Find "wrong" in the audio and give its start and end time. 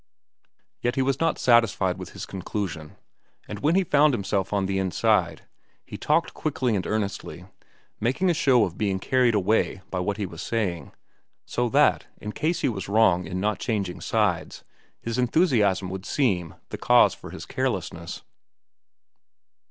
12.89-13.27